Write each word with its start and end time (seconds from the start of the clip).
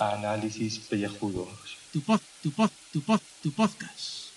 Análisis 0.00 0.80
pellejudos. 0.80 1.46
Tu 1.92 2.00
pod, 2.00 2.20
tu 2.42 2.50
pod, 2.50 2.70
tu 2.92 3.00
pod, 3.00 3.20
tu 3.44 3.52
podcast. 3.52 4.32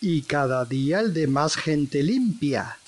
Y 0.00 0.22
cada 0.22 0.64
día 0.64 1.00
el 1.00 1.12
de 1.12 1.26
más 1.26 1.56
gente 1.56 2.04
limpia. 2.04 2.78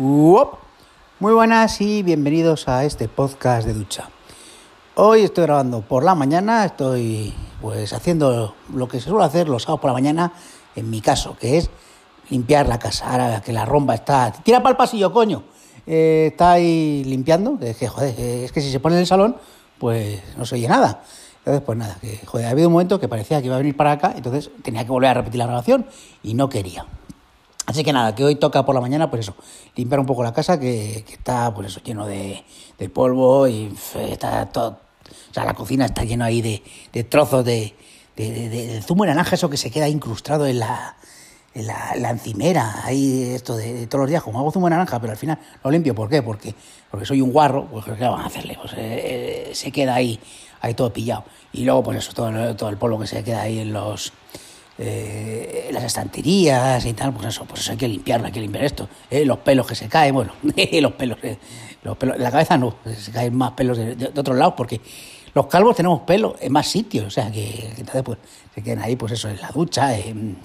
Uop. 0.00 0.58
Muy 1.20 1.34
buenas 1.34 1.80
y 1.80 2.02
bienvenidos 2.02 2.66
a 2.66 2.84
este 2.84 3.06
podcast 3.06 3.64
de 3.64 3.74
ducha. 3.74 4.10
Hoy 4.96 5.22
estoy 5.22 5.44
grabando 5.44 5.82
por 5.82 6.02
la 6.02 6.16
mañana, 6.16 6.64
estoy 6.64 7.32
pues 7.60 7.92
haciendo 7.92 8.56
lo 8.74 8.88
que 8.88 8.98
se 8.98 9.08
suele 9.08 9.24
hacer 9.24 9.48
los 9.48 9.62
sábados 9.62 9.80
por 9.82 9.90
la 9.90 9.94
mañana, 9.94 10.32
en 10.74 10.90
mi 10.90 11.00
caso, 11.00 11.36
que 11.38 11.58
es 11.58 11.70
limpiar 12.30 12.68
la 12.68 12.78
casa. 12.78 13.10
Ahora 13.10 13.40
que 13.40 13.52
la 13.52 13.64
romba 13.64 13.94
está... 13.94 14.32
Tira 14.32 14.58
para 14.62 14.70
el 14.70 14.76
pasillo, 14.76 15.12
coño. 15.12 15.44
Eh, 15.86 16.28
está 16.32 16.52
ahí 16.52 17.04
limpiando, 17.04 17.58
que, 17.58 17.74
que, 17.74 17.88
joder, 17.88 18.14
es 18.18 18.52
que 18.52 18.60
si 18.60 18.70
se 18.70 18.80
pone 18.80 18.94
en 18.96 19.02
el 19.02 19.06
salón, 19.06 19.36
pues 19.78 20.20
no 20.36 20.46
se 20.46 20.54
oye 20.54 20.68
nada. 20.68 21.02
Entonces, 21.44 21.62
pues 21.66 21.76
nada, 21.76 21.98
que 22.00 22.20
joder, 22.24 22.46
ha 22.46 22.50
habido 22.50 22.68
un 22.68 22.72
momento 22.72 22.98
que 22.98 23.06
parecía 23.06 23.40
que 23.40 23.46
iba 23.46 23.56
a 23.56 23.58
venir 23.58 23.76
para 23.76 23.92
acá, 23.92 24.14
entonces 24.16 24.50
tenía 24.62 24.82
que 24.82 24.90
volver 24.90 25.10
a 25.10 25.14
repetir 25.14 25.38
la 25.38 25.44
grabación 25.44 25.84
y 26.22 26.32
no 26.32 26.48
quería. 26.48 26.86
Así 27.66 27.84
que 27.84 27.92
nada, 27.92 28.14
que 28.14 28.24
hoy 28.24 28.36
toca 28.36 28.64
por 28.64 28.74
la 28.74 28.80
mañana, 28.80 29.10
pues 29.10 29.20
eso, 29.20 29.34
limpiar 29.76 30.00
un 30.00 30.06
poco 30.06 30.22
la 30.22 30.32
casa 30.32 30.58
que, 30.58 31.04
está, 31.06 31.52
pues 31.52 31.68
eso, 31.68 31.80
lleno 31.82 32.06
de, 32.06 32.44
polvo 32.94 33.46
y 33.46 33.74
está 34.08 34.46
todo, 34.46 34.78
o 35.30 35.34
sea, 35.34 35.44
la 35.44 35.52
cocina 35.52 35.84
está 35.84 36.04
lleno 36.04 36.24
ahí 36.24 36.40
de, 36.40 37.04
trozos 37.04 37.44
de, 37.44 37.74
zumo 38.82 39.04
de 39.04 39.10
naranja, 39.10 39.34
eso 39.34 39.50
que 39.50 39.58
se 39.58 39.70
queda 39.70 39.88
incrustado 39.88 40.46
en 40.46 40.60
la, 40.60 40.96
la, 41.54 41.94
la 41.96 42.10
encimera, 42.10 42.84
ahí 42.84 43.30
esto 43.34 43.56
de, 43.56 43.86
todos 43.86 44.02
los 44.02 44.10
días, 44.10 44.22
como 44.22 44.38
hago 44.38 44.50
zumo 44.50 44.66
de 44.66 44.70
naranja, 44.70 45.00
pero 45.00 45.12
al 45.12 45.18
final 45.18 45.38
lo 45.62 45.70
limpio, 45.70 45.94
¿por 45.94 46.08
qué? 46.08 46.22
Porque, 46.22 46.54
porque 46.90 47.06
soy 47.06 47.20
un 47.20 47.32
guarro, 47.32 47.66
pues 47.66 47.84
¿qué 47.84 48.04
van 48.04 48.20
a 48.20 48.26
hacerle? 48.26 48.56
Pues 48.60 48.72
eh, 48.74 48.76
eh, 48.78 49.50
se 49.54 49.70
queda 49.70 49.94
ahí, 49.94 50.18
ahí 50.60 50.74
todo 50.74 50.92
pillado. 50.92 51.24
Y 51.52 51.64
luego, 51.64 51.82
pues 51.84 51.98
eso, 51.98 52.12
todo, 52.12 52.56
todo 52.56 52.68
el 52.68 52.76
polvo 52.76 52.98
que 52.98 53.06
se 53.06 53.22
queda 53.22 53.42
ahí 53.42 53.60
en 53.60 53.72
los 53.72 54.12
eh, 54.76 55.68
las 55.72 55.84
estanterías 55.84 56.84
y 56.84 56.92
tal, 56.94 57.12
pues 57.12 57.28
eso, 57.28 57.44
pues 57.44 57.60
eso 57.60 57.72
hay 57.72 57.78
que 57.78 57.86
limpiarlo, 57.86 58.26
hay 58.26 58.32
que 58.32 58.40
limpiar 58.40 58.64
esto. 58.64 58.88
eh, 59.10 59.24
los 59.24 59.38
pelos 59.38 59.66
que 59.66 59.74
se 59.74 59.88
caen, 59.88 60.14
bueno, 60.14 60.32
los 60.42 60.92
pelos, 60.94 61.18
eh, 61.22 61.38
los 61.84 61.96
pelos, 61.96 62.18
la 62.18 62.30
cabeza 62.30 62.58
no, 62.58 62.74
se 62.96 63.12
caen 63.12 63.36
más 63.36 63.52
pelos 63.52 63.78
de, 63.78 64.10
otros 64.16 64.36
lados 64.36 64.54
porque 64.56 64.80
los 65.32 65.46
calvos 65.46 65.76
tenemos 65.76 66.00
pelo 66.00 66.34
en 66.40 66.52
más 66.52 66.66
sitios, 66.66 67.06
o 67.06 67.10
sea 67.10 67.30
que, 67.30 67.72
que 67.74 67.80
entonces 67.80 68.02
pues 68.02 68.18
se 68.54 68.62
quedan 68.62 68.80
ahí, 68.80 68.96
pues 68.96 69.12
eso, 69.12 69.28
en 69.28 69.40
la 69.40 69.50
ducha, 69.50 69.96
en, 69.96 70.38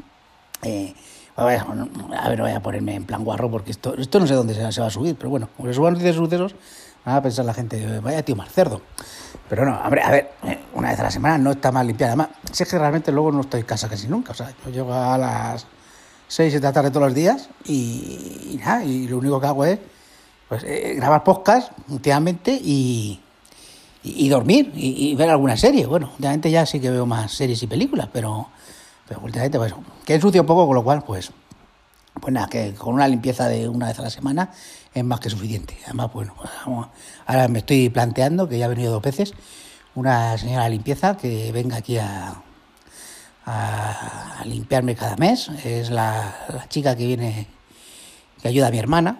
eh, 0.63 0.93
a 1.39 1.45
ver, 1.45 1.61
a 1.61 2.35
voy 2.41 2.51
a 2.51 2.59
ponerme 2.59 2.95
en 2.95 3.05
plan 3.05 3.23
guarro 3.23 3.49
porque 3.49 3.71
esto, 3.71 3.95
esto 3.97 4.19
no 4.19 4.27
sé 4.27 4.33
dónde 4.33 4.53
se, 4.53 4.81
va 4.81 4.87
a 4.87 4.89
subir, 4.89 5.15
pero 5.15 5.29
bueno, 5.29 5.47
como 5.55 5.69
se 5.69 5.73
suban 5.73 5.93
noticias 5.93 6.17
sucesos, 6.17 6.53
van 7.05 7.15
a 7.15 7.21
pensar 7.21 7.45
la 7.45 7.53
gente, 7.53 7.99
vaya 7.99 8.23
tío 8.23 8.35
más 8.35 8.51
cerdo. 8.51 8.81
Pero 9.47 9.65
no, 9.65 9.79
hombre, 9.81 10.01
a 10.01 10.11
ver, 10.11 10.31
eh, 10.43 10.59
una 10.73 10.89
vez 10.89 10.99
a 10.99 11.03
la 11.03 11.11
semana 11.11 11.37
no 11.37 11.51
está 11.51 11.71
mal 11.71 11.87
limpiada. 11.87 12.11
Además, 12.13 12.29
es 12.51 12.67
que 12.67 12.77
realmente 12.77 13.11
luego 13.11 13.31
no 13.31 13.41
estoy 13.41 13.61
en 13.61 13.65
casa 13.65 13.87
casi 13.87 14.07
nunca. 14.07 14.33
O 14.33 14.35
sea, 14.35 14.53
yo 14.65 14.71
llego 14.71 14.93
a 14.93 15.17
las 15.17 15.65
6, 16.27 16.51
7 16.51 16.59
de 16.59 16.59
la 16.59 16.73
tarde 16.73 16.91
todos 16.91 17.07
los 17.07 17.15
días 17.15 17.49
y, 17.65 18.59
nada, 18.63 18.83
y 18.83 19.07
lo 19.07 19.17
único 19.17 19.39
que 19.39 19.47
hago 19.47 19.63
es 19.65 19.79
pues, 20.49 20.63
eh, 20.65 20.93
grabar 20.97 21.23
podcast 21.23 21.71
últimamente 21.87 22.51
y, 22.51 23.19
y, 24.03 24.25
y 24.25 24.29
dormir 24.29 24.73
y 24.75 25.15
ver 25.15 25.29
alguna 25.29 25.55
serie. 25.55 25.85
Bueno, 25.85 26.09
últimamente 26.11 26.51
ya 26.51 26.65
sí 26.65 26.81
que 26.81 26.91
veo 26.91 27.05
más 27.05 27.31
series 27.31 27.63
y 27.63 27.67
películas, 27.67 28.09
pero, 28.11 28.49
pero 29.09 29.19
últimamente 29.21 29.57
pues 29.57 29.73
que 30.05 30.13
ensucio 30.13 30.45
poco, 30.45 30.67
con 30.67 30.75
lo 30.75 30.83
cual 30.83 31.03
pues 31.03 31.33
pues 32.19 32.33
nada, 32.33 32.47
que 32.47 32.73
con 32.73 32.93
una 32.93 33.07
limpieza 33.07 33.47
de 33.47 33.67
una 33.69 33.87
vez 33.87 33.99
a 33.99 34.03
la 34.03 34.09
semana 34.09 34.51
es 34.93 35.03
más 35.03 35.19
que 35.19 35.29
suficiente. 35.29 35.77
Además, 35.85 36.11
bueno, 36.13 36.35
vamos, 36.65 36.87
ahora 37.25 37.47
me 37.47 37.59
estoy 37.59 37.89
planteando, 37.89 38.47
que 38.49 38.57
ya 38.57 38.65
ha 38.65 38.69
venido 38.69 38.91
dos 38.91 39.01
veces, 39.01 39.33
una 39.95 40.37
señora 40.37 40.65
de 40.65 40.71
limpieza 40.71 41.17
que 41.17 41.51
venga 41.51 41.77
aquí 41.77 41.97
a, 41.97 42.43
limpiarme 44.45 44.95
cada 44.95 45.15
mes. 45.15 45.49
Es 45.63 45.89
la, 45.89 46.65
chica 46.69 46.95
que 46.95 47.07
viene, 47.07 47.47
que 48.41 48.47
ayuda 48.47 48.67
a 48.67 48.71
mi 48.71 48.77
hermana. 48.77 49.19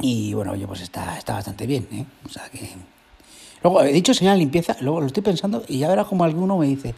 Y 0.00 0.34
bueno, 0.34 0.52
oye, 0.52 0.66
pues 0.66 0.82
está, 0.82 1.16
está 1.16 1.34
bastante 1.34 1.66
bien, 1.66 1.88
¿eh? 1.92 2.04
O 2.26 2.28
sea 2.28 2.48
que... 2.50 2.74
Luego, 3.62 3.82
he 3.82 3.92
dicho 3.92 4.12
señora 4.12 4.34
de 4.34 4.40
limpieza, 4.40 4.76
luego 4.80 5.00
lo 5.00 5.06
estoy 5.06 5.22
pensando 5.22 5.64
y 5.66 5.78
ya 5.78 5.88
verás 5.88 6.06
como 6.06 6.24
alguno 6.24 6.58
me 6.58 6.66
dice, 6.66 6.94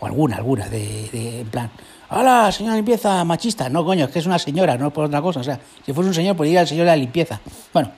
o 0.00 0.06
alguna, 0.06 0.36
alguna, 0.36 0.68
de, 0.68 1.08
de 1.12 1.40
en 1.40 1.48
plan, 1.48 1.70
hola, 2.10 2.50
señora 2.52 2.76
limpieza 2.76 3.24
machista. 3.24 3.68
No, 3.68 3.84
coño, 3.84 4.06
es 4.06 4.10
que 4.10 4.18
es 4.18 4.26
una 4.26 4.38
señora, 4.38 4.76
no 4.76 4.88
es 4.88 4.92
por 4.92 5.04
otra 5.04 5.20
cosa. 5.22 5.40
O 5.40 5.44
sea, 5.44 5.58
si 5.84 5.92
fuese 5.92 6.08
un 6.08 6.14
señor, 6.14 6.36
pues 6.36 6.48
diría 6.48 6.62
el 6.62 6.68
señor 6.68 6.84
de 6.84 6.92
la 6.92 6.96
limpieza. 6.96 7.40
Bueno, 7.72 7.90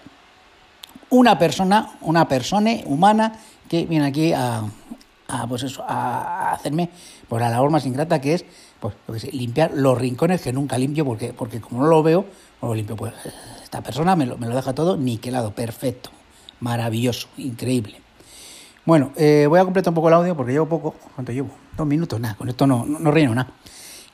una 1.11 1.39
persona, 1.39 1.93
una 2.03 2.29
persona 2.29 2.73
humana 2.87 3.33
que 3.69 3.85
viene 3.85 4.07
aquí 4.07 4.33
a, 4.33 4.63
a, 5.29 5.47
pues 5.47 5.63
eso, 5.63 5.85
a 5.87 6.53
hacerme 6.53 6.91
pues, 7.29 7.41
la 7.41 7.51
labor 7.51 7.71
más 7.71 7.87
ingrata 7.87 8.21
que 8.21 8.35
es 8.35 8.45
pues, 8.81 8.95
yo 9.07 9.15
qué 9.15 9.21
sé, 9.21 9.33
limpiar 9.33 9.73
los 9.75 9.97
rincones 9.97 10.41
que 10.41 10.53
nunca 10.53 10.79
limpio 10.79 11.05
porque, 11.05 11.33
porque 11.33 11.61
como 11.61 11.83
no 11.83 11.89
lo 11.89 12.03
veo, 12.03 12.25
no 12.63 12.69
lo 12.69 12.75
limpio. 12.75 12.97
Pues 12.97 13.13
esta 13.63 13.83
persona 13.83 14.17
me 14.17 14.27
lo, 14.27 14.39
me 14.39 14.49
lo 14.49 14.57
deja 14.57 14.75
todo 14.75 14.97
niquelado, 14.97 15.53
perfecto, 15.55 16.11
maravilloso, 16.61 17.29
increíble. 17.37 18.01
Bueno, 18.87 19.13
eh, 19.17 19.47
voy 19.49 19.61
a 19.61 19.65
completar 19.65 19.91
un 19.91 19.95
poco 19.95 20.09
el 20.09 20.15
audio 20.15 20.37
porque 20.37 20.53
llevo 20.53 20.67
poco. 20.67 20.95
¿Cuánto 21.15 21.33
llevo? 21.33 21.51
Dos 21.77 21.87
minutos, 21.87 22.19
nada, 22.19 22.35
con 22.35 22.49
esto 22.49 22.67
no, 22.67 22.85
no, 22.87 22.99
no 22.99 23.13
nada. 23.13 23.53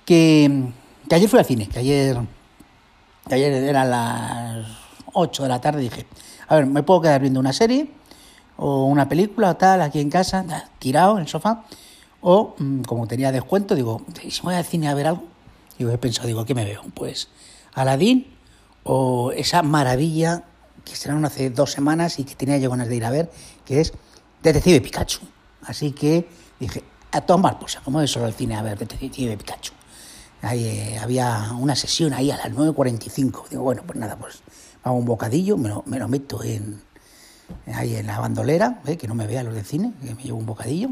Que, 0.05 0.71
que 1.09 1.15
ayer 1.15 1.29
fui 1.29 1.39
al 1.39 1.45
cine, 1.45 1.69
que 1.69 1.79
ayer, 1.79 2.17
ayer 3.31 3.53
eran 3.53 3.91
las 3.91 4.67
8 5.13 5.45
de 5.45 5.49
la 5.49 5.61
tarde 5.61 5.81
dije, 5.81 6.07
a 6.49 6.57
ver, 6.57 6.67
me 6.67 6.83
puedo 6.83 7.01
quedar 7.01 7.21
viendo 7.21 7.41
una 7.41 7.53
serie 7.53 7.91
o 8.57 8.85
una 8.87 9.09
película 9.09 9.51
o 9.51 9.57
tal 9.57 9.83
aquí 9.83 10.01
en 10.01 10.11
casa, 10.11 10.45
tirado 10.79 11.17
en 11.17 11.23
el 11.23 11.29
sofá, 11.29 11.65
o 12.21 12.55
mm, 12.59 12.83
como 12.83 13.07
tenía 13.07 13.33
descuento, 13.33 13.75
digo, 13.75 14.03
"¿Y 14.23 14.31
si 14.31 14.43
voy 14.43 14.55
al 14.55 14.65
cine 14.65 14.89
a 14.89 14.95
ver 14.95 15.07
algo, 15.09 15.25
digo, 15.79 15.91
he 15.91 15.99
pensado, 15.99 16.27
digo, 16.27 16.45
¿qué 16.45 16.55
me 16.55 16.65
veo? 16.65 16.83
Pues 16.95 17.29
Aladdin 17.75 18.27
o 18.85 19.33
esa 19.33 19.63
maravilla 19.63 20.45
que 20.85 20.93
estrenaron 20.93 21.25
hace 21.25 21.51
dos 21.51 21.73
semanas 21.73 22.19
y 22.19 22.25
que 22.25 22.35
tenía 22.35 22.59
yo 22.59 22.71
ganas 22.71 22.89
de 22.89 22.97
ir 22.97 23.05
a 23.05 23.11
ver, 23.11 23.31
que 23.65 23.81
es 23.81 23.93
Detective 24.43 24.81
Pikachu. 24.81 25.21
Así 25.63 25.93
que 25.93 26.29
dije, 26.61 26.83
a 27.13 27.21
tomar 27.21 27.59
por 27.59 27.71
como 27.83 28.01
es 28.01 28.11
solo 28.11 28.27
el 28.27 28.35
cine 28.35 28.57
a 28.57 28.63
ver 28.63 28.79
Detective 28.79 29.37
Pikachu. 29.37 29.73
Ahí, 30.43 30.65
eh, 30.65 30.99
había 30.99 31.53
una 31.59 31.75
sesión 31.75 32.13
ahí 32.13 32.31
a 32.31 32.37
las 32.37 32.53
9.45. 32.53 33.49
Digo, 33.49 33.63
bueno, 33.63 33.83
pues 33.87 33.99
nada, 33.99 34.17
pues 34.17 34.43
hago 34.83 34.97
un 34.97 35.05
bocadillo, 35.05 35.57
me 35.57 35.69
lo, 35.69 35.83
me 35.87 35.99
meto 36.07 36.43
en, 36.45 36.83
ahí 37.75 37.97
en 37.97 38.07
la 38.07 38.21
bandolera, 38.21 38.81
¿eh? 38.87 38.97
que 38.97 39.09
no 39.09 39.15
me 39.15 39.27
vea 39.27 39.43
los 39.43 39.55
del 39.55 39.65
cine, 39.65 39.93
que 40.03 40.15
me 40.15 40.23
llevo 40.23 40.39
un 40.39 40.47
bocadillo, 40.47 40.91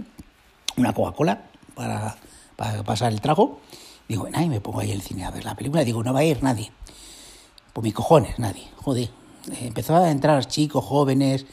una 0.77 0.93
Coca-Cola 0.93 1.44
para, 1.75 2.16
para 2.56 2.83
pasar 2.83 3.12
el 3.12 3.21
trago. 3.21 3.60
Digo, 4.09 4.28
y 4.28 4.49
me 4.49 4.60
pongo 4.60 4.81
ahí 4.81 4.91
el 4.91 5.03
cine 5.03 5.25
a 5.25 5.31
ver 5.31 5.44
la 5.44 5.54
película. 5.54 5.84
Digo, 5.84 6.03
no 6.03 6.12
va 6.12 6.21
a 6.21 6.25
ir 6.25 6.43
nadie. 6.43 6.72
Pues 7.72 7.83
mis 7.84 7.94
cojones, 7.94 8.38
nadie. 8.38 8.69
Joder. 8.77 9.23
Empezó 9.60 9.97
a 9.97 10.10
entrar 10.10 10.47
chicos, 10.47 10.84
jóvenes, 10.84 11.47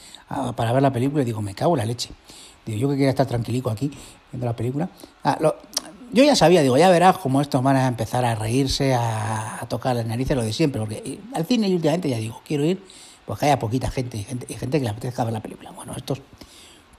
para 0.56 0.72
ver 0.72 0.81
la 0.81 0.91
película 0.91 1.24
y 1.24 1.25
digo, 1.25 1.41
me 1.41 1.53
cago 1.53 1.74
en 1.75 1.79
la 1.79 1.85
leche. 1.85 2.09
Digo, 2.66 2.78
yo 2.78 2.90
que 2.90 2.96
quería 2.96 3.09
estar 3.09 3.25
tranquilico 3.25 3.69
aquí 3.69 3.91
viendo 4.31 4.46
la 4.46 4.56
película. 4.56 4.90
Ah, 5.24 5.38
yo 6.13 6.24
ya 6.24 6.35
sabía, 6.35 6.62
digo, 6.62 6.78
ya 6.78 6.90
verás 6.90 7.18
cómo 7.18 7.41
estos 7.41 7.63
van 7.63 7.78
a 7.78 7.88
empezar 7.88 8.25
a 8.25 8.35
reírse, 8.35 8.94
a, 8.94 9.66
tocar 9.69 9.96
las 9.96 10.06
narices, 10.06 10.35
lo 10.35 10.44
de 10.44 10.53
siempre. 10.53 10.80
Porque 10.80 11.19
al 11.34 11.46
cine 11.46 11.69
y 11.69 11.74
últimamente 11.74 12.09
ya 12.09 12.18
digo, 12.18 12.41
quiero 12.46 12.66
ir, 12.66 12.84
pues 13.25 13.40
que 13.40 13.46
haya 13.46 13.59
poquita 13.59 13.90
gente, 13.90 14.18
gente, 14.19 14.53
gente 14.53 14.78
que 14.78 14.84
le 14.84 14.90
apetezca 14.90 15.24
ver 15.24 15.34
la 15.34 15.41
película. 15.41 15.72
Bueno, 15.72 15.94
estos 15.96 16.22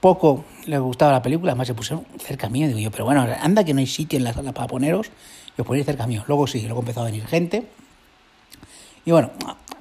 poco 0.03 0.43
les 0.65 0.81
gustaba 0.81 1.13
la 1.13 1.21
película, 1.21 1.53
además 1.53 1.67
se 1.67 1.73
pusieron 1.73 2.05
cerca 2.19 2.49
mío, 2.49 2.67
digo 2.67 2.79
yo, 2.79 2.91
pero 2.91 3.05
bueno, 3.05 3.25
anda 3.41 3.63
que 3.63 3.73
no 3.73 3.79
hay 3.79 3.87
sitio 3.87 4.17
en 4.17 4.25
la 4.25 4.33
sala 4.33 4.51
para 4.51 4.67
poneros, 4.67 5.09
y 5.57 5.61
os 5.61 5.65
ponéis 5.65 5.85
cerca 5.85 6.05
mío. 6.07 6.25
Luego 6.27 6.45
sí, 6.45 6.61
luego 6.63 6.81
empezó 6.81 7.03
a 7.03 7.05
venir 7.05 7.25
gente, 7.25 7.69
y 9.05 9.11
bueno, 9.11 9.31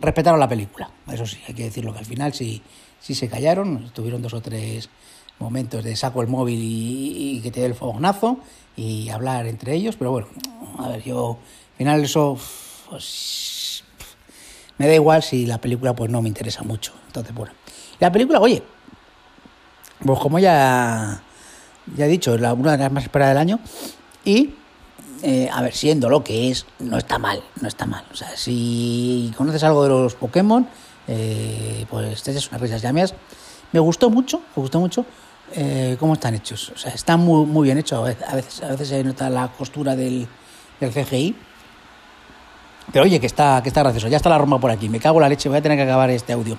respetaron 0.03 0.41
la 0.41 0.49
película, 0.49 0.91
eso 1.11 1.27
sí, 1.27 1.39
hay 1.47 1.55
que 1.55 1.65
decirlo 1.65 1.93
que 1.93 2.01
al 2.01 2.05
final 2.05 2.35
sí, 2.35 2.63
sí 3.01 3.15
se 3.15 3.29
callaron, 3.29 3.91
tuvieron 3.95 4.21
dos 4.21 4.35
o 4.35 4.41
tres 4.41 4.89
momentos 5.39 5.83
de 5.85 5.97
saco 5.97 6.23
el 6.23 6.29
móvil 6.29 6.61
y, 6.61 7.41
que 7.43 7.51
te 7.51 7.61
dé 7.61 7.67
el 7.67 7.75
fogonazo 7.75 8.39
y 8.77 9.09
hablar 9.11 9.47
entre 9.47 9.75
ellos, 9.75 9.97
pero 9.97 10.11
bueno, 10.11 10.29
a 10.79 10.89
ver, 10.89 11.03
yo 11.03 11.39
al 11.73 11.77
final 11.79 12.05
eso 12.05 12.39
pues, 12.89 13.85
me 14.79 14.87
da 14.87 14.95
igual 14.95 15.23
si 15.23 15.47
la 15.47 15.59
película 15.59 15.95
pues 15.95 16.11
no 16.11 16.21
me 16.21 16.29
interesa 16.29 16.63
mucho, 16.63 16.93
entonces 17.07 17.35
bueno. 17.35 17.53
La 18.01 18.11
película, 18.11 18.41
oye, 18.41 18.63
pues 20.05 20.19
como 20.19 20.39
ya, 20.39 21.23
ya 21.97 22.07
he 22.07 22.09
dicho, 22.09 22.35
es 22.35 22.41
una 22.41 22.73
de 22.73 22.79
las 22.79 22.93
más 22.93 23.05
esperadas 23.05 23.35
del 23.35 23.41
año 23.41 23.61
y 24.25 24.55
eh, 25.23 25.49
a 25.53 25.63
ver, 25.63 25.73
siendo 25.73 26.09
lo 26.11 26.25
que 26.25 26.51
es, 26.51 26.67
no 26.81 26.99
está 26.99 27.19
mal, 27.19 27.43
no 27.61 27.69
está 27.69 27.87
mal. 27.87 28.05
O 28.13 28.17
sea, 28.17 28.37
si 28.37 29.33
conoces 29.37 29.63
algo 29.63 29.85
de 29.85 29.89
los 29.89 30.15
Pokémon, 30.17 30.67
eh, 31.07 31.87
pues 31.89 32.23
te 32.23 32.33
echas 32.33 32.49
unas 32.49 32.61
risas 32.61 32.83
llameas. 32.83 33.15
Me 33.71 33.79
gustó 33.81 34.11
mucho, 34.11 34.39
me 34.57 34.61
gustó 34.63 34.81
mucho 34.81 35.07
eh, 35.55 35.97
cómo 36.01 36.15
están 36.15 36.35
hechos. 36.35 36.71
O 36.71 36.77
sea, 36.77 36.93
están 36.93 37.21
muy, 37.21 37.47
muy 37.47 37.67
bien 37.67 37.79
hechos. 37.79 38.01
A 38.01 38.03
veces, 38.03 38.29
a 38.29 38.35
veces, 38.35 38.63
a 38.63 38.69
veces 38.69 38.89
se 38.89 39.05
nota 39.05 39.31
la 39.31 39.49
costura 39.49 39.95
del, 39.95 40.27
del 40.81 40.91
CGI. 40.91 41.37
Pero 42.93 43.05
oye, 43.05 43.21
que 43.21 43.27
está, 43.27 43.63
que 43.63 43.69
está 43.69 43.83
gracioso. 43.83 44.09
Ya 44.09 44.17
está 44.17 44.29
la 44.29 44.39
Roma 44.39 44.59
por 44.59 44.73
aquí. 44.73 44.89
Me 44.89 44.99
cago 44.99 45.19
en 45.19 45.23
la 45.23 45.29
leche. 45.29 45.49
Voy 45.49 45.59
a 45.59 45.63
tener 45.63 45.79
que 45.79 45.85
acabar 45.85 46.11
este 46.11 46.33
audio. 46.33 46.59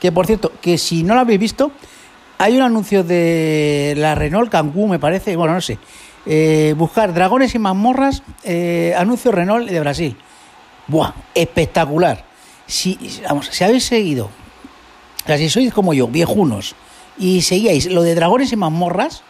Que 0.00 0.12
por 0.12 0.26
cierto, 0.26 0.52
que 0.60 0.78
si 0.78 1.02
no 1.02 1.14
lo 1.14 1.20
habéis 1.20 1.40
visto, 1.40 1.72
hay 2.38 2.56
un 2.56 2.62
anuncio 2.62 3.02
de 3.02 3.94
la 3.96 4.14
Renault 4.14 4.50
Kangoo, 4.50 4.86
me 4.86 4.98
parece. 4.98 5.34
Bueno, 5.34 5.54
no 5.54 5.60
sé. 5.60 5.78
Eh, 6.26 6.74
buscar 6.76 7.14
dragones 7.14 7.54
y 7.54 7.58
mazmorras. 7.58 8.22
Eh, 8.42 8.94
anuncio 8.96 9.30
Renault 9.30 9.70
de 9.70 9.80
Brasil. 9.80 10.16
Buah, 10.88 11.12
espectacular. 11.34 12.24
Si, 12.66 12.98
vamos, 13.28 13.46
si 13.50 13.62
habéis 13.62 13.84
seguido, 13.84 14.26
o 14.26 15.26
sea, 15.26 15.38
si 15.38 15.48
sois 15.48 15.72
como 15.72 15.94
yo, 15.94 16.08
viejunos, 16.08 16.74
y 17.16 17.42
seguíais 17.42 17.86
lo 17.86 18.02
de 18.02 18.16
dragones 18.16 18.52
y 18.52 18.56
mazmorras, 18.56 19.22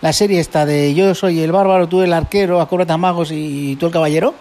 la 0.00 0.12
serie 0.12 0.38
esta 0.38 0.64
de 0.64 0.94
yo 0.94 1.12
soy 1.16 1.40
el 1.40 1.50
bárbaro, 1.50 1.88
tú 1.88 2.02
el 2.02 2.12
arquero, 2.12 2.60
acróbata 2.60 2.96
magos 2.96 3.30
y 3.32 3.74
tú 3.76 3.86
el 3.86 3.92
caballero, 3.92 4.34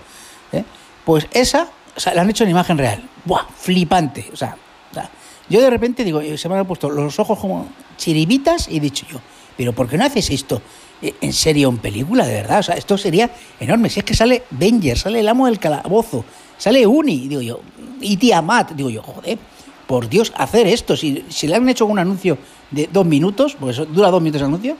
¿eh? 0.51 0.63
pues 1.03 1.27
esa 1.31 1.67
la 2.13 2.21
han 2.21 2.29
hecho 2.29 2.43
en 2.43 2.51
imagen 2.51 2.77
real. 2.77 3.09
¡Buah! 3.25 3.47
Flipante. 3.55 4.29
O 4.31 4.35
sea, 4.35 4.55
o 4.91 4.93
sea, 4.93 5.09
yo 5.49 5.61
de 5.61 5.69
repente 5.71 6.03
digo, 6.03 6.21
se 6.37 6.47
me 6.47 6.55
han 6.55 6.67
puesto 6.67 6.91
los 6.91 7.17
ojos 7.17 7.39
como 7.39 7.67
chiribitas 7.97 8.67
y 8.69 8.77
he 8.77 8.79
dicho 8.79 9.07
yo, 9.09 9.19
pero 9.55 9.73
¿por 9.73 9.89
qué 9.89 9.97
no 9.97 10.05
haces 10.05 10.29
esto 10.29 10.61
en 11.01 11.33
serio 11.33 11.69
en 11.69 11.77
película, 11.77 12.25
de 12.25 12.33
verdad? 12.33 12.59
O 12.59 12.63
sea, 12.63 12.75
esto 12.75 12.97
sería 12.97 13.29
enorme. 13.59 13.89
Si 13.89 13.99
es 13.99 14.05
que 14.05 14.15
sale 14.15 14.43
Danger, 14.49 14.97
sale 14.97 15.19
el 15.19 15.27
amo 15.27 15.45
del 15.45 15.59
calabozo, 15.59 16.25
sale 16.57 16.85
Uni, 16.87 17.27
digo 17.27 17.41
yo, 17.41 17.59
y 18.01 18.17
tía 18.17 18.41
Matt, 18.41 18.71
digo 18.71 18.89
yo, 18.89 19.01
joder, 19.03 19.37
por 19.85 20.09
Dios, 20.09 20.33
hacer 20.35 20.67
esto. 20.67 20.95
Si, 20.97 21.25
si 21.29 21.47
le 21.47 21.55
han 21.55 21.67
hecho 21.69 21.85
un 21.85 21.99
anuncio 21.99 22.37
de 22.71 22.89
dos 22.91 23.05
minutos, 23.05 23.55
porque 23.59 23.71
eso 23.71 23.85
dura 23.85 24.09
dos 24.09 24.21
minutos 24.21 24.41
el 24.41 24.47
anuncio, 24.47 24.77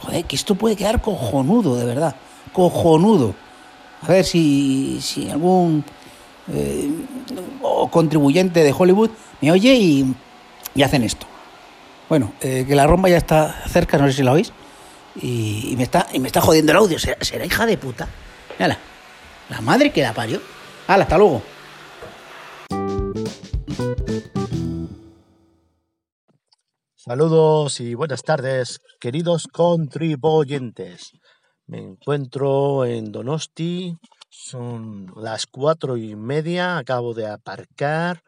joder, 0.00 0.24
que 0.24 0.36
esto 0.36 0.54
puede 0.54 0.76
quedar 0.76 1.02
cojonudo, 1.02 1.76
de 1.76 1.84
verdad, 1.84 2.16
cojonudo. 2.52 3.34
A 4.02 4.08
ver 4.08 4.24
si, 4.24 4.98
si 5.00 5.28
algún 5.30 5.84
eh, 6.52 6.90
contribuyente 7.90 8.62
de 8.62 8.74
Hollywood 8.76 9.10
me 9.40 9.50
oye 9.50 9.74
y, 9.74 10.14
y 10.74 10.82
hacen 10.82 11.02
esto. 11.02 11.26
Bueno, 12.08 12.32
eh, 12.40 12.64
que 12.68 12.74
la 12.76 12.86
romba 12.86 13.08
ya 13.08 13.16
está 13.16 13.64
cerca, 13.68 13.98
no 13.98 14.06
sé 14.06 14.12
si 14.12 14.22
la 14.22 14.32
oís, 14.32 14.52
y, 15.22 15.74
me, 15.76 15.84
está, 15.84 16.06
y 16.12 16.18
me 16.18 16.28
está 16.28 16.40
jodiendo 16.40 16.72
el 16.72 16.78
audio. 16.78 16.98
¿Será, 16.98 17.16
será 17.24 17.44
hija 17.44 17.66
de 17.66 17.78
puta? 17.78 18.08
Mírala, 18.58 18.78
la 19.48 19.60
madre 19.60 19.92
que 19.92 20.02
la 20.02 20.12
parió. 20.12 20.40
Hala, 20.86 21.04
hasta 21.04 21.18
luego. 21.18 21.42
Saludos 26.94 27.78
y 27.80 27.94
buenas 27.94 28.22
tardes, 28.22 28.80
queridos 28.98 29.46
contribuyentes. 29.52 31.12
Me 31.66 31.78
encuentro 31.78 32.84
en 32.84 33.12
Donosti, 33.12 33.96
son 34.38 35.12
las 35.16 35.46
cuatro 35.46 35.96
y 35.96 36.14
media, 36.14 36.76
acabo 36.76 37.14
de 37.14 37.26
aparcar, 37.26 38.22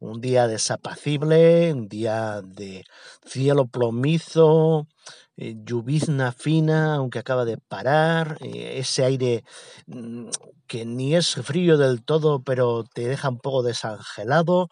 un 0.00 0.20
día 0.20 0.48
desapacible, 0.48 1.72
un 1.72 1.88
día 1.88 2.42
de 2.42 2.84
cielo 3.24 3.66
plomizo, 3.66 4.88
eh, 5.36 5.54
lluvizna 5.64 6.32
fina, 6.32 6.96
aunque 6.96 7.20
acaba 7.20 7.44
de 7.44 7.58
parar, 7.58 8.38
eh, 8.40 8.78
ese 8.78 9.04
aire 9.04 9.44
mm, 9.86 10.28
que 10.66 10.84
ni 10.84 11.14
es 11.14 11.34
frío 11.36 11.78
del 11.78 12.02
todo, 12.02 12.42
pero 12.42 12.84
te 12.84 13.06
deja 13.06 13.28
un 13.28 13.38
poco 13.38 13.62
desangelado. 13.62 14.68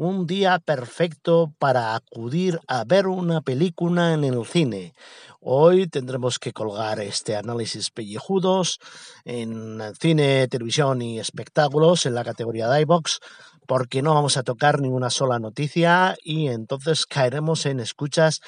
Un 0.00 0.28
día 0.28 0.60
perfecto 0.60 1.52
para 1.58 1.96
acudir 1.96 2.60
a 2.68 2.84
ver 2.84 3.08
una 3.08 3.40
película 3.40 4.14
en 4.14 4.22
el 4.22 4.46
cine. 4.46 4.94
Hoy 5.40 5.88
tendremos 5.88 6.38
que 6.38 6.52
colgar 6.52 7.00
este 7.00 7.34
análisis 7.34 7.90
pellejudos 7.90 8.78
en 9.24 9.82
cine, 10.00 10.46
televisión 10.46 11.02
y 11.02 11.18
espectáculos 11.18 12.06
en 12.06 12.14
la 12.14 12.22
categoría 12.22 12.68
de 12.68 12.82
iBox 12.82 13.18
porque 13.66 14.00
no 14.00 14.14
vamos 14.14 14.36
a 14.36 14.44
tocar 14.44 14.80
ninguna 14.80 15.10
sola 15.10 15.40
noticia 15.40 16.16
y 16.22 16.46
entonces 16.46 17.04
caeremos 17.04 17.66
en 17.66 17.80
escuchas, 17.80 18.40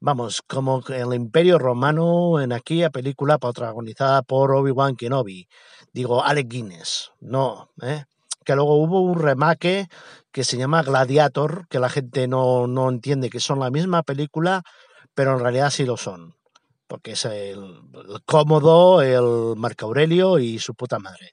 vamos, 0.00 0.42
como 0.42 0.82
el 0.88 1.14
Imperio 1.14 1.60
Romano 1.60 2.40
en 2.40 2.50
aquella 2.50 2.90
película 2.90 3.38
protagonizada 3.38 4.22
por 4.22 4.50
Obi-Wan 4.50 4.96
Kenobi. 4.96 5.46
Digo, 5.92 6.24
Alec 6.24 6.48
Guinness, 6.48 7.12
no, 7.20 7.70
¿eh? 7.80 8.06
Que 8.46 8.54
luego 8.54 8.76
hubo 8.76 9.02
un 9.02 9.20
remake 9.20 9.88
que 10.32 10.44
se 10.44 10.56
llama 10.56 10.82
Gladiator, 10.82 11.66
que 11.68 11.78
la 11.78 11.90
gente 11.90 12.26
no, 12.28 12.66
no 12.66 12.88
entiende 12.88 13.28
que 13.28 13.40
son 13.40 13.60
la 13.60 13.70
misma 13.70 14.02
película, 14.02 14.62
pero 15.14 15.34
en 15.34 15.40
realidad 15.40 15.68
sí 15.68 15.84
lo 15.84 15.98
son 15.98 16.36
porque 16.86 17.12
es 17.12 17.24
el, 17.24 17.80
cómodo, 18.24 19.02
el 19.02 19.56
Marco 19.56 19.86
Aurelio 19.86 20.38
y 20.38 20.58
su 20.58 20.74
puta 20.74 20.98
madre. 20.98 21.32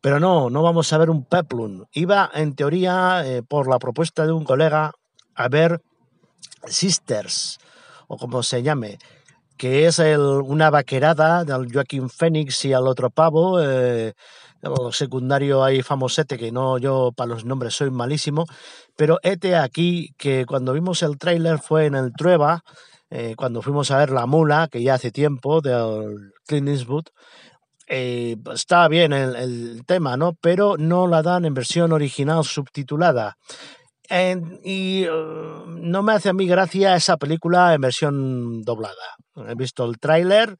Pero 0.00 0.18
no, 0.18 0.50
no 0.50 0.62
vamos 0.62 0.92
a 0.92 0.98
ver 0.98 1.10
un 1.10 1.24
peplum. 1.24 1.84
Iba, 1.92 2.30
en 2.34 2.54
teoría, 2.54 3.22
eh, 3.24 3.42
por 3.42 3.68
la 3.68 3.78
propuesta 3.78 4.26
de 4.26 4.32
un 4.32 4.44
colega, 4.44 4.92
a 5.34 5.48
ver 5.48 5.82
Sisters, 6.66 7.58
o 8.08 8.16
como 8.16 8.42
se 8.42 8.62
llame, 8.62 8.98
que 9.60 9.86
es 9.86 9.98
el, 9.98 10.20
una 10.20 10.70
vaquerada 10.70 11.44
del 11.44 11.70
Joaquín 11.70 12.08
Phoenix 12.08 12.64
y 12.64 12.72
al 12.72 12.86
otro 12.86 13.10
pavo. 13.10 13.60
Eh, 13.60 14.14
secundario 14.90 15.62
ahí 15.62 15.82
famosete, 15.82 16.38
que 16.38 16.50
no, 16.50 16.78
yo 16.78 17.12
para 17.14 17.28
los 17.28 17.44
nombres 17.44 17.74
soy 17.74 17.90
malísimo, 17.90 18.46
pero 18.96 19.18
este 19.22 19.56
aquí, 19.56 20.14
que 20.16 20.46
cuando 20.46 20.72
vimos 20.72 21.02
el 21.02 21.18
tráiler 21.18 21.58
fue 21.58 21.84
en 21.84 21.94
el 21.94 22.12
Trueba, 22.14 22.62
eh, 23.10 23.34
cuando 23.36 23.60
fuimos 23.60 23.90
a 23.90 23.98
ver 23.98 24.10
La 24.10 24.24
Mula, 24.24 24.68
que 24.72 24.82
ya 24.82 24.94
hace 24.94 25.10
tiempo, 25.10 25.60
del 25.60 26.32
Clint 26.46 26.68
Eastwood, 26.68 27.08
eh, 27.86 28.36
está 28.54 28.88
bien 28.88 29.12
el, 29.12 29.36
el, 29.36 29.82
tema, 29.84 30.16
¿no? 30.16 30.38
Pero 30.40 30.76
no 30.78 31.06
la 31.06 31.20
dan 31.20 31.44
en 31.44 31.52
versión 31.52 31.92
original 31.92 32.44
subtitulada. 32.44 33.36
Y 34.10 35.06
uh, 35.06 35.66
no 35.66 36.02
me 36.02 36.12
hace 36.12 36.28
a 36.30 36.32
mí 36.32 36.46
gracia 36.46 36.96
esa 36.96 37.16
película 37.16 37.74
en 37.74 37.80
versión 37.80 38.62
doblada. 38.62 39.16
He 39.48 39.54
visto 39.54 39.84
el 39.84 39.98
tráiler 39.98 40.56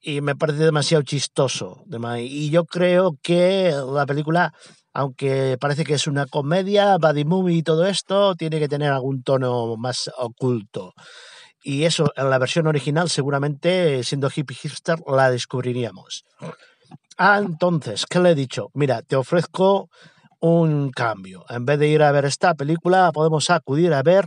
y 0.00 0.20
me 0.20 0.34
parece 0.34 0.64
demasiado 0.64 1.02
chistoso. 1.04 1.84
Y 2.18 2.50
yo 2.50 2.64
creo 2.64 3.16
que 3.22 3.72
la 3.92 4.06
película, 4.06 4.52
aunque 4.92 5.56
parece 5.60 5.84
que 5.84 5.94
es 5.94 6.08
una 6.08 6.26
comedia, 6.26 6.96
buddy 6.98 7.24
movie 7.24 7.58
y 7.58 7.62
todo 7.62 7.86
esto, 7.86 8.34
tiene 8.34 8.58
que 8.58 8.68
tener 8.68 8.90
algún 8.90 9.22
tono 9.22 9.76
más 9.76 10.10
oculto. 10.18 10.92
Y 11.62 11.84
eso 11.84 12.10
en 12.16 12.28
la 12.28 12.38
versión 12.38 12.66
original 12.66 13.08
seguramente, 13.08 14.02
siendo 14.02 14.30
hippie 14.34 14.56
hipster, 14.56 14.98
la 15.06 15.30
descubriríamos. 15.30 16.24
Ah, 17.18 17.38
entonces, 17.38 18.06
¿qué 18.06 18.18
le 18.18 18.30
he 18.30 18.34
dicho? 18.34 18.70
Mira, 18.72 19.02
te 19.02 19.14
ofrezco 19.14 19.90
un 20.40 20.90
cambio. 20.90 21.44
En 21.48 21.64
vez 21.64 21.78
de 21.78 21.88
ir 21.88 22.02
a 22.02 22.12
ver 22.12 22.24
esta 22.24 22.54
película, 22.54 23.10
podemos 23.12 23.50
acudir 23.50 23.92
a 23.92 24.02
ver 24.02 24.26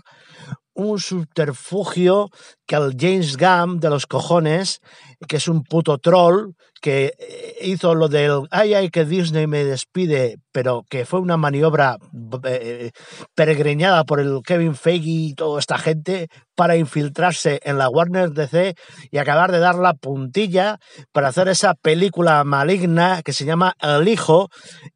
un 0.73 0.99
subterfugio 0.99 2.29
que 2.65 2.75
el 2.75 2.95
James 2.97 3.37
Gunn 3.37 3.79
de 3.79 3.89
los 3.89 4.07
cojones, 4.07 4.79
que 5.27 5.37
es 5.37 5.47
un 5.47 5.63
puto 5.63 5.97
troll, 5.97 6.53
que 6.81 7.13
hizo 7.61 7.95
lo 7.95 8.09
del 8.09 8.41
ay, 8.51 8.73
ay, 8.73 8.89
que 8.89 9.05
Disney 9.05 9.47
me 9.47 9.63
despide, 9.63 10.37
pero 10.51 10.83
que 10.89 11.05
fue 11.05 11.21
una 11.21 11.37
maniobra 11.37 11.97
eh, 12.43 12.91
peregrinada 13.35 14.03
por 14.03 14.19
el 14.19 14.41
Kevin 14.45 14.75
Feige 14.75 15.09
y 15.09 15.33
toda 15.33 15.59
esta 15.59 15.77
gente 15.77 16.27
para 16.55 16.75
infiltrarse 16.75 17.61
en 17.63 17.77
la 17.77 17.89
Warner 17.89 18.31
DC 18.31 18.75
y 19.11 19.17
acabar 19.17 19.51
de 19.51 19.59
dar 19.59 19.75
la 19.75 19.93
puntilla 19.93 20.79
para 21.11 21.29
hacer 21.29 21.47
esa 21.47 21.73
película 21.73 22.43
maligna 22.43 23.21
que 23.23 23.33
se 23.33 23.45
llama 23.45 23.75
El 23.79 24.07
Hijo 24.07 24.49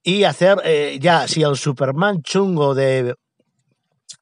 y 0.04 0.24
hacer 0.24 0.60
eh, 0.66 0.98
ya, 1.02 1.28
si 1.28 1.44
el 1.44 1.56
Superman 1.56 2.22
chungo 2.22 2.76
de 2.76 3.16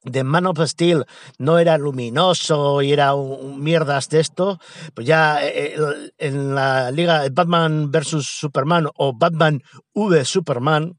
de 0.06 0.24
Man 0.24 0.46
of 0.46 0.58
Steel 0.64 1.04
no 1.38 1.58
era 1.58 1.76
luminoso 1.78 2.80
y 2.82 2.92
era 2.92 3.14
un, 3.14 3.62
mierdas 3.62 4.08
de 4.08 4.20
esto, 4.20 4.58
pues 4.94 5.06
ya 5.06 5.38
eh, 5.42 5.76
en 6.18 6.54
la 6.54 6.90
liga 6.90 7.24
Batman 7.30 7.90
vs 7.90 8.24
Superman 8.24 8.88
o 8.94 9.12
Batman 9.16 9.60
v 9.94 10.24
Superman 10.24 10.94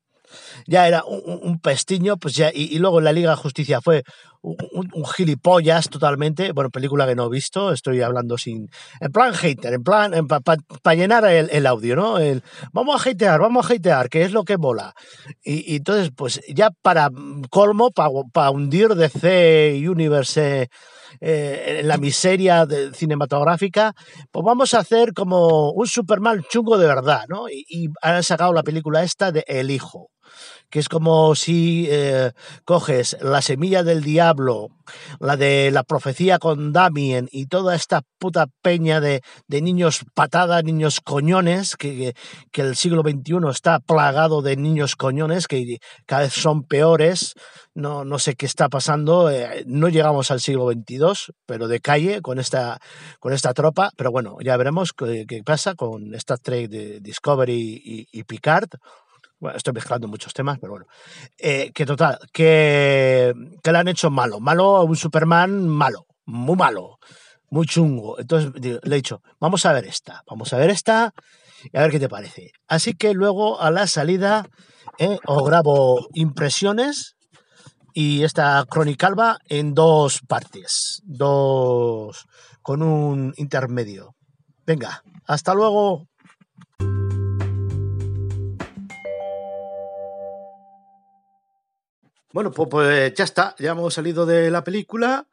ya 0.65 0.87
era 0.87 1.03
un, 1.05 1.59
pestiño, 1.59 2.17
pues 2.17 2.35
ya, 2.35 2.51
y, 2.53 2.63
y, 2.63 2.79
luego 2.79 2.99
en 2.99 3.05
la 3.05 3.13
Liga 3.13 3.35
Justicia 3.37 3.79
fue 3.81 4.03
un, 4.47 5.05
gilipollas 5.05 5.89
totalmente, 5.89 6.51
bueno, 6.51 6.69
película 6.69 7.05
que 7.05 7.15
no 7.15 7.25
he 7.25 7.29
visto, 7.29 7.71
estoy 7.71 8.01
hablando 8.01 8.37
sin, 8.37 8.69
en 8.99 9.11
plan 9.11 9.33
hater, 9.33 9.73
en 9.73 9.83
plan, 9.83 10.27
para 10.27 10.41
pa, 10.41 10.55
pa 10.81 10.95
llenar 10.95 11.25
el, 11.25 11.65
audio, 11.65 11.95
¿no? 11.95 12.17
El, 12.17 12.43
vamos 12.71 13.05
a 13.05 13.09
hatear, 13.09 13.39
vamos 13.39 13.69
a 13.69 13.73
hatear, 13.73 14.09
que 14.09 14.23
es 14.23 14.31
lo 14.31 14.43
que 14.43 14.57
mola. 14.57 14.93
Y, 15.43 15.75
entonces, 15.75 16.11
pues 16.15 16.41
ya 16.47 16.69
para 16.81 17.09
colmo, 17.49 17.91
para 17.91 18.09
pa 18.31 18.49
hundir 18.49 18.95
DC 18.95 19.81
Universe 19.87 20.69
eh, 21.19 21.77
en 21.79 21.87
la 21.87 21.97
miseria 21.97 22.65
de, 22.65 22.93
cinematográfica, 22.93 23.93
pues 24.31 24.43
vamos 24.43 24.73
a 24.73 24.79
hacer 24.79 25.13
como 25.13 25.71
un 25.71 25.87
Superman 25.87 26.43
chungo 26.49 26.77
de 26.77 26.87
verdad, 26.87 27.23
¿no? 27.27 27.49
Y 27.49 27.89
han 28.01 28.23
sacado 28.23 28.53
la 28.53 28.63
película 28.63 29.03
esta 29.03 29.31
de 29.31 29.43
El 29.47 29.71
Hijo 29.71 30.09
que 30.69 30.79
es 30.79 30.89
como 30.89 31.33
si 31.35 31.87
eh, 31.89 32.31
coges 32.65 33.17
la 33.21 33.41
semilla 33.41 33.83
del 33.83 34.03
diablo, 34.03 34.69
la 35.19 35.37
de 35.37 35.71
la 35.71 35.83
profecía 35.83 36.39
con 36.39 36.73
Damien 36.73 37.29
y 37.31 37.45
toda 37.45 37.75
esta 37.75 38.01
puta 38.19 38.47
peña 38.61 38.99
de, 38.99 39.21
de 39.47 39.61
niños 39.61 40.01
patadas, 40.13 40.63
niños 40.63 40.99
coñones, 41.01 41.77
que, 41.77 42.13
que, 42.51 42.61
el 42.61 42.75
siglo 42.75 43.01
XXI 43.01 43.49
está 43.49 43.79
plagado 43.79 44.41
de 44.41 44.57
niños 44.57 44.95
coñones, 44.95 45.47
que 45.47 45.79
cada 46.05 46.23
vez 46.23 46.33
son 46.33 46.63
peores, 46.63 47.33
no, 47.73 48.03
no 48.03 48.19
sé 48.19 48.35
qué 48.35 48.45
está 48.45 48.67
pasando, 48.67 49.29
eh, 49.29 49.63
no 49.67 49.87
llegamos 49.87 50.31
al 50.31 50.41
siglo 50.41 50.69
XXII, 50.69 51.33
pero 51.45 51.67
de 51.67 51.79
calle 51.79 52.21
con 52.21 52.39
esta, 52.39 52.79
con 53.19 53.31
esta 53.31 53.53
tropa, 53.53 53.91
pero 53.95 54.11
bueno, 54.11 54.37
ya 54.43 54.57
veremos 54.57 54.91
qué, 54.91 55.25
qué 55.27 55.43
pasa 55.43 55.75
con 55.75 56.13
Star 56.15 56.39
Trek 56.39 56.69
de 56.69 56.99
Discovery 56.99 58.07
y 58.11 58.23
Picard. 58.23 58.69
Bueno, 59.39 59.57
estoy 59.57 59.73
mezclando 59.73 60.07
muchos 60.07 60.33
temas, 60.33 60.57
pero 60.59 60.73
bueno. 60.73 60.85
Eh, 61.37 61.71
que 61.73 61.85
total, 61.85 62.17
que, 62.33 63.33
que 63.63 63.71
le 63.71 63.77
han 63.77 63.87
hecho 63.87 64.09
malo. 64.09 64.39
Malo 64.39 64.77
a 64.77 64.83
un 64.83 64.95
Superman 64.95 65.67
malo, 65.67 66.07
muy 66.25 66.55
malo, 66.55 66.97
muy 67.49 67.65
chungo. 67.67 68.19
Entonces 68.19 68.51
le 68.61 68.79
he 68.83 68.95
dicho, 68.95 69.21
vamos 69.39 69.65
a 69.65 69.73
ver 69.73 69.85
esta, 69.85 70.23
vamos 70.27 70.51
a 70.53 70.57
ver 70.57 70.69
esta 70.69 71.13
y 71.71 71.77
a 71.77 71.81
ver 71.81 71.91
qué 71.91 71.99
te 71.99 72.09
parece. 72.09 72.51
Así 72.67 72.93
que 72.93 73.13
luego 73.13 73.61
a 73.61 73.71
la 73.71 73.87
salida 73.87 74.47
eh, 74.97 75.19
os 75.25 75.43
grabo 75.45 76.07
impresiones 76.13 77.15
y 77.93 78.23
esta 78.23 78.63
cronicalva 78.69 79.37
en 79.49 79.73
dos 79.73 80.21
partes, 80.27 81.01
dos 81.03 82.25
con 82.61 82.81
un 82.81 83.33
intermedio. 83.37 84.15
Venga, 84.65 85.03
hasta 85.25 85.53
luego. 85.53 86.07
Bueno, 92.37 92.51
pues, 92.51 92.69
pues, 92.69 93.13
ya 93.15 93.23
está, 93.23 93.55
ya 93.57 93.71
hemos 93.71 93.95
salido 93.95 94.27
de 94.27 94.51
la 94.51 94.63
película. 94.63 95.27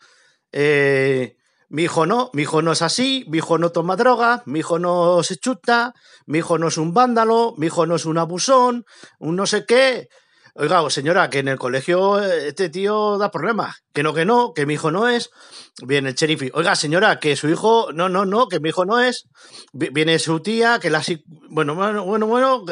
Eh, 0.53 1.37
mi 1.69 1.83
hijo 1.83 2.07
no, 2.07 2.31
mi 2.33 2.45
hijo 2.45 2.63
no 2.63 2.73
es 2.73 2.81
así, 2.81 3.27
mi 3.29 3.37
hijo 3.37 3.59
no 3.59 3.73
toma 3.73 3.97
droga, 3.97 4.43
mi 4.47 4.61
hijo 4.61 4.79
no 4.79 5.23
se 5.23 5.37
chuta, 5.37 5.93
mi 6.25 6.39
hijo 6.39 6.57
no 6.57 6.69
es 6.69 6.79
un 6.79 6.95
vándalo, 6.95 7.53
mi 7.59 7.67
hijo 7.67 7.85
no 7.85 7.97
es 7.97 8.07
un 8.07 8.17
abusón, 8.17 8.87
un 9.19 9.37
no 9.37 9.45
sé 9.45 9.67
qué. 9.67 10.09
Oiga, 10.57 10.89
señora, 10.89 11.31
que 11.31 11.41
en 11.41 11.49
el 11.49 11.59
colegio 11.59 12.21
este 12.21 12.69
tío 12.69 13.19
da 13.19 13.33
problemas. 13.33 13.83
Que 13.93 14.05
no, 14.05 14.15
que 14.15 14.25
no, 14.25 14.55
que 14.55 14.67
mi 14.67 14.75
hijo 14.75 14.93
no 14.93 15.09
es. 15.09 15.31
Viene 15.85 16.11
el 16.11 16.15
sheriff. 16.15 16.43
Oiga, 16.55 16.77
señora, 16.77 17.19
que 17.19 17.35
su 17.35 17.49
hijo. 17.49 17.91
No, 17.93 18.09
no, 18.09 18.25
no, 18.25 18.47
que 18.47 18.61
mi 18.61 18.69
hijo 18.69 18.85
no 18.85 19.01
es. 19.01 19.27
Viene 19.73 20.21
su 20.21 20.39
tía, 20.39 20.79
que 20.79 20.91
la. 20.91 21.03
Bueno, 21.51 21.75
bueno, 21.75 22.05
bueno, 22.05 22.29
bueno. 22.29 22.65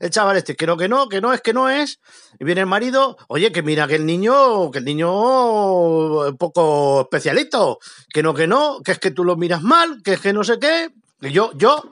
El 0.00 0.10
chaval 0.10 0.36
este, 0.36 0.56
que 0.56 0.66
no, 0.66 0.76
que 0.76 0.88
no, 0.88 1.08
que 1.08 1.20
no 1.20 1.32
es, 1.32 1.40
que 1.40 1.52
no 1.52 1.70
es. 1.70 2.00
Y 2.40 2.44
viene 2.44 2.62
el 2.62 2.66
marido. 2.66 3.16
Oye, 3.28 3.52
que 3.52 3.62
mira 3.62 3.86
que 3.86 3.94
el 3.94 4.04
niño. 4.04 4.72
Que 4.72 4.80
el 4.80 4.84
niño. 4.84 5.08
Un 5.10 6.36
poco 6.38 7.02
especialito. 7.02 7.78
Que 8.12 8.20
no, 8.20 8.34
que 8.34 8.48
no, 8.48 8.80
que 8.84 8.90
es 8.90 8.98
que 8.98 9.12
tú 9.12 9.22
lo 9.22 9.36
miras 9.36 9.62
mal, 9.62 10.02
que 10.02 10.14
es 10.14 10.20
que 10.20 10.32
no 10.32 10.42
sé 10.42 10.58
qué. 10.58 10.88
Que 11.20 11.30
yo, 11.30 11.52
yo. 11.54 11.84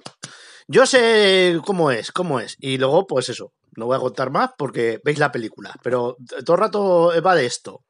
Yo 0.69 0.85
sé 0.85 1.61
cómo 1.65 1.93
es, 1.93 2.11
cómo 2.11 2.41
es. 2.41 2.57
Y 2.59 2.79
luego, 2.79 3.07
pues 3.07 3.29
eso, 3.29 3.53
no 3.76 3.87
voy 3.87 3.97
a 3.97 4.00
contar 4.00 4.30
más 4.30 4.50
porque 4.56 5.00
veis 5.04 5.18
la 5.18 5.33
película, 5.33 5.75
pero 5.83 6.16
todo 6.45 6.56
el 6.56 6.61
rato 6.61 7.12
va 7.25 7.35
de 7.35 7.47
esto. 7.47 7.85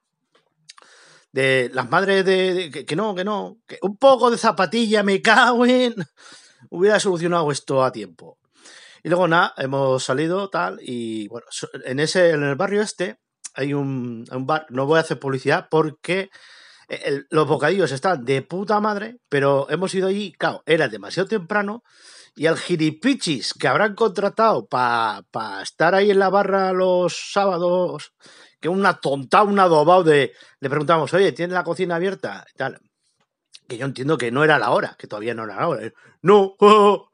De 1.32 1.70
las 1.74 1.90
madres 1.90 2.24
de, 2.24 2.84
que, 2.86 2.96
no, 2.96 3.14
que 3.14 3.24
no, 3.24 3.58
que 3.66 3.78
un 3.82 3.96
poco 3.96 4.30
de 4.30 4.38
zapatilla 4.38 5.02
me 5.02 5.20
cago 5.20 5.66
en. 5.66 5.94
Hubiera 6.70 6.98
solucionado 6.98 7.50
esto 7.52 7.84
a 7.84 7.92
tiempo. 7.92 8.38
Y 9.02 9.08
luego 9.08 9.28
nada, 9.28 9.54
hemos 9.58 10.02
salido 10.02 10.48
tal 10.50 10.80
y 10.82 11.28
bueno, 11.28 11.46
en 11.84 12.00
ese 12.00 12.30
en 12.30 12.42
el 12.42 12.56
barrio 12.56 12.82
este 12.82 13.20
hay 13.54 13.72
un, 13.72 14.24
un 14.30 14.46
bar, 14.46 14.66
no 14.70 14.86
voy 14.86 14.98
a 14.98 15.02
hacer 15.02 15.18
publicidad 15.18 15.68
porque 15.70 16.30
el, 16.88 17.26
los 17.30 17.46
bocadillos 17.46 17.92
están 17.92 18.24
de 18.24 18.42
puta 18.42 18.80
madre, 18.80 19.18
pero 19.28 19.66
hemos 19.70 19.94
ido 19.94 20.08
allí, 20.08 20.32
claro, 20.32 20.62
era 20.66 20.88
demasiado 20.88 21.28
temprano 21.28 21.82
y 22.36 22.46
al 22.46 22.58
giripichis 22.58 23.54
que 23.54 23.66
habrán 23.66 23.94
contratado 23.94 24.66
para 24.66 25.22
pa 25.30 25.62
estar 25.62 25.94
ahí 25.94 26.10
en 26.10 26.18
la 26.18 26.28
barra 26.28 26.72
los 26.72 27.32
sábados, 27.32 28.12
que 28.60 28.68
una 28.68 29.00
tonta, 29.00 29.42
un 29.42 29.58
adobado 29.58 30.04
de. 30.04 30.32
Le 30.60 30.68
preguntamos, 30.68 31.12
oye, 31.14 31.32
¿tiene 31.32 31.54
la 31.54 31.64
cocina 31.64 31.96
abierta? 31.96 32.44
Tal. 32.56 32.78
Que 33.66 33.78
yo 33.78 33.86
entiendo 33.86 34.18
que 34.18 34.30
no 34.30 34.44
era 34.44 34.58
la 34.58 34.70
hora, 34.70 34.96
que 34.98 35.06
todavía 35.06 35.34
no 35.34 35.44
era 35.44 35.56
la 35.56 35.68
hora. 35.68 35.92
No, 36.20 36.56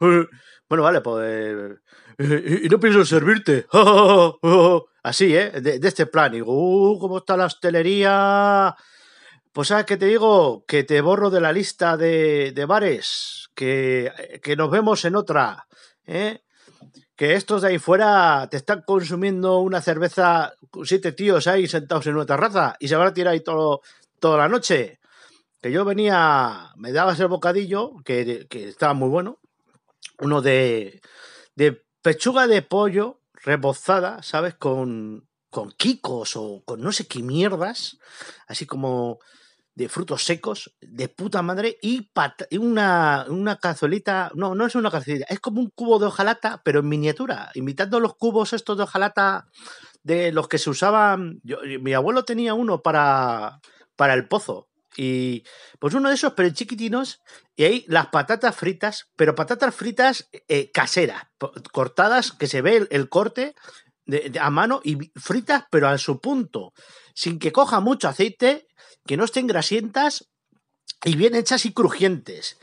bueno, 0.68 0.82
vale, 0.82 1.00
pues. 1.00 1.78
y 2.18 2.68
no 2.68 2.80
pienso 2.80 3.04
servirte. 3.04 3.66
Así, 5.04 5.36
¿eh? 5.36 5.50
De, 5.60 5.78
de, 5.78 5.88
este 5.88 6.06
plan. 6.06 6.32
Y 6.32 6.38
digo, 6.38 6.52
uh, 6.52 6.98
¿cómo 6.98 7.18
está 7.18 7.36
la 7.36 7.46
hostelería? 7.46 8.74
Pues, 9.52 9.68
¿sabes 9.68 9.85
qué 9.85 9.99
te 9.99 10.06
digo? 10.06 10.64
Que 10.66 10.82
te 10.82 11.00
borro 11.02 11.28
de 11.28 11.40
la 11.40 11.52
lista 11.52 11.99
de, 11.99 12.64
bares 12.66 13.50
que, 13.54 14.40
que, 14.42 14.56
nos 14.56 14.71
vemos 14.71 15.04
en 15.04 15.14
otra, 15.14 15.66
¿eh? 16.06 16.40
que 17.16 17.35
estos 17.35 17.61
de 17.61 17.68
ahí 17.68 17.78
fuera 17.78 18.49
te 18.50 18.56
están 18.56 18.82
consumiendo 18.87 19.59
una 19.59 19.82
cerveza, 19.82 20.54
siete 20.85 21.12
tíos 21.12 21.47
ahí 21.47 21.68
sentados 21.68 22.06
en 22.06 22.14
una 22.14 22.25
terraza 22.25 22.76
y 22.80 22.88
se 22.88 22.97
van 22.97 23.09
a 23.09 23.12
tirar 23.12 23.35
ahí 23.35 23.40
todo, 23.40 23.82
toda 24.18 24.38
la 24.38 24.49
noche. 24.49 25.00
Que 25.61 25.71
yo 25.71 25.85
venía, 25.85 26.73
me 26.76 26.90
dabas 26.90 27.21
el 27.21 27.28
bocadillo, 27.28 27.92
que, 28.04 28.47
que 28.49 28.68
estaba 28.68 28.94
muy 28.94 29.11
bueno, 29.11 29.38
uno 30.18 30.40
de, 30.40 31.02
de 31.54 31.85
pechuga 32.00 32.47
de 32.47 32.62
pollo 32.62 33.21
rebozada, 33.35 34.23
¿sabes? 34.23 34.54
Con, 34.54 35.28
con 35.50 35.71
kikos 35.73 36.37
o 36.37 36.62
con 36.64 36.80
no 36.80 36.90
sé 36.90 37.06
qué 37.06 37.23
mierdas, 37.23 37.99
así 38.49 38.66
como 38.66 39.21
de 39.74 39.88
frutos 39.88 40.24
secos 40.24 40.74
de 40.80 41.08
puta 41.08 41.42
madre 41.42 41.78
y, 41.80 42.10
una, 42.58 43.24
una 43.28 43.56
cazuelita, 43.56 44.30
no, 44.34 44.54
no 44.54 44.66
es 44.66 44.74
una 44.74 44.90
cazuelita, 44.90 45.26
es 45.28 45.40
como 45.40 45.60
un 45.60 45.70
cubo 45.70 45.98
de 45.98 46.06
hojalata, 46.06 46.60
pero 46.64 46.80
en 46.80 46.88
miniatura, 46.88 47.50
imitando 47.54 48.00
los 48.00 48.16
cubos 48.16 48.52
estos 48.52 48.76
de 48.76 48.82
hojalata 48.84 49.46
de 50.02 50.32
los 50.32 50.48
que 50.48 50.58
se 50.58 50.70
usaban. 50.70 51.40
Yo, 51.42 51.58
mi 51.80 51.94
abuelo 51.94 52.24
tenía 52.24 52.54
uno 52.54 52.82
para, 52.82 53.60
para 53.96 54.14
el 54.14 54.28
pozo. 54.28 54.68
Y 54.94 55.44
pues 55.78 55.94
uno 55.94 56.10
de 56.10 56.16
esos, 56.16 56.34
pero 56.34 56.50
chiquitinos, 56.50 57.22
y 57.56 57.64
ahí 57.64 57.84
las 57.88 58.08
patatas 58.08 58.54
fritas, 58.54 59.08
pero 59.16 59.34
patatas 59.34 59.74
fritas 59.74 60.28
eh, 60.48 60.70
caseras, 60.70 61.24
cortadas, 61.72 62.32
que 62.32 62.46
se 62.46 62.60
ve 62.60 62.86
el 62.90 63.08
corte 63.08 63.54
de, 64.06 64.32
a 64.40 64.50
mano 64.50 64.80
y 64.85 65.11
fritas, 65.16 65.64
pero 65.71 65.88
a 65.88 65.99
su 65.99 66.21
punto, 66.21 66.73
sin 67.14 67.38
que 67.38 67.52
coja 67.52 67.80
mucho 67.80 68.09
aceite 68.09 68.66
que 69.06 69.16
no 69.16 69.25
estén 69.25 69.47
grasientas 69.47 70.30
y 71.04 71.16
bien 71.16 71.35
hechas 71.35 71.66
y 71.66 71.73
crujientes. 71.73 72.59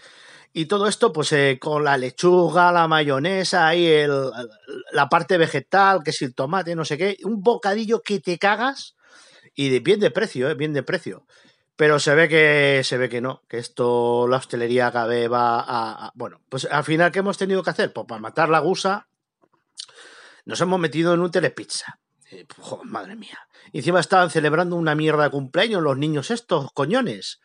Y 0.52 0.66
todo 0.66 0.88
esto, 0.88 1.14
pues 1.14 1.32
eh, 1.32 1.60
con 1.62 1.84
la 1.84 1.98
lechuga, 1.98 2.72
la 2.72 2.88
mayonesa 2.88 3.76
y 3.76 3.86
el, 3.86 4.32
la 4.92 5.08
parte 5.08 5.38
vegetal, 5.38 6.02
que 6.04 6.10
es 6.10 6.22
el 6.22 6.34
tomate, 6.34 6.76
no 6.76 6.86
sé 6.86 6.98
qué. 6.98 7.18
Un 7.24 7.42
bocadillo 7.44 8.02
que 8.02 8.20
te 8.20 8.40
cagas 8.40 8.96
y 9.54 9.70
de, 9.70 9.80
bien 9.80 10.00
de 10.00 10.10
precio, 10.10 10.50
eh, 10.50 10.56
bien 10.56 10.74
de 10.74 10.84
precio. 10.84 11.26
Pero 11.76 12.00
se 12.00 12.16
ve 12.16 12.28
que 12.28 12.82
se 12.84 12.98
ve 12.98 13.10
que 13.10 13.22
no, 13.22 13.44
que 13.48 13.58
esto, 13.58 14.28
la 14.28 14.38
hostelería 14.38 14.90
vez 14.90 15.32
va 15.32 15.60
a, 15.62 16.08
a, 16.08 16.12
Bueno, 16.16 16.42
pues 16.50 16.66
al 16.66 16.84
final, 16.84 17.12
¿qué 17.12 17.20
hemos 17.20 17.38
tenido 17.38 17.64
que 17.64 17.70
hacer? 17.70 17.94
Pues 17.94 18.08
para 18.08 18.20
matar 18.20 18.50
la 18.50 18.60
gusa, 18.60 19.09
nos 20.46 20.62
hemos 20.62 20.80
metido 20.80 21.14
en 21.14 21.22
un 21.22 21.32
telepizza. 21.32 22.00
Eh, 22.32 22.46
madre 22.84 23.16
mía. 23.16 23.40
Y 23.72 23.80
encima 23.80 24.00
estaban 24.00 24.30
celebrando 24.30 24.76
una 24.76 24.96
mierda 24.96 25.24
de 25.24 25.30
cumpleaños 25.32 25.82
los 25.82 25.98
niños 25.98 26.32
estos, 26.32 26.72
coñones. 26.74 27.40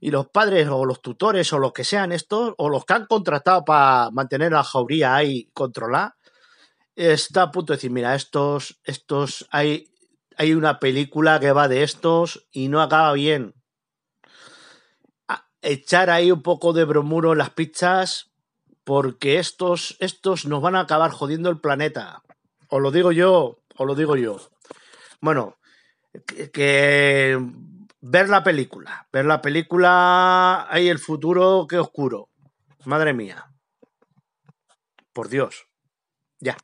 Y 0.00 0.10
los 0.10 0.28
padres 0.28 0.68
o 0.68 0.84
los 0.84 1.02
tutores 1.02 1.52
o 1.52 1.58
los 1.58 1.72
que 1.72 1.84
sean 1.84 2.12
estos, 2.12 2.54
o 2.56 2.68
los 2.68 2.84
que 2.84 2.94
han 2.94 3.06
contratado 3.06 3.64
para 3.64 4.10
mantener 4.12 4.52
la 4.52 4.62
jauría 4.62 5.16
ahí 5.16 5.50
controlada, 5.52 6.16
está 6.94 7.42
a 7.42 7.50
punto 7.50 7.72
de 7.72 7.76
decir, 7.76 7.90
mira, 7.90 8.14
estos, 8.14 8.80
estos, 8.84 9.46
hay, 9.50 9.92
hay 10.36 10.54
una 10.54 10.78
película 10.78 11.40
que 11.40 11.52
va 11.52 11.68
de 11.68 11.82
estos 11.82 12.46
y 12.52 12.68
no 12.68 12.80
acaba 12.80 13.12
bien. 13.12 13.54
Echar 15.62 16.08
ahí 16.08 16.30
un 16.32 16.42
poco 16.42 16.72
de 16.72 16.84
bromuro 16.84 17.32
en 17.32 17.38
las 17.38 17.50
pizzas 17.50 18.30
porque 18.84 19.38
estos, 19.38 19.96
estos 20.00 20.46
nos 20.46 20.62
van 20.62 20.76
a 20.76 20.80
acabar 20.80 21.10
jodiendo 21.10 21.50
el 21.50 21.60
planeta. 21.60 22.22
Os 22.70 22.80
lo 22.80 22.90
digo 22.90 23.10
yo, 23.12 23.58
os 23.76 23.86
lo 23.86 23.94
digo 23.94 24.16
yo. 24.16 24.38
Bueno, 25.20 25.58
que, 26.52 27.38
ver 28.00 28.28
la 28.28 28.44
película, 28.44 29.08
ver 29.12 29.24
la 29.24 29.42
película, 29.42 30.66
hay 30.70 30.88
el 30.88 30.98
futuro 30.98 31.66
que 31.68 31.78
oscuro. 31.78 32.28
Madre 32.84 33.12
mía. 33.12 33.52
Por 35.12 35.28
Dios. 35.28 35.66
Ya. 36.38 36.56